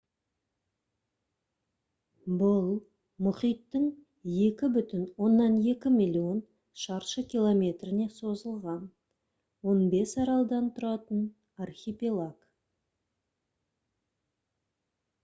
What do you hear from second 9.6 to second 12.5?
15 аралдан тұратын архипелаг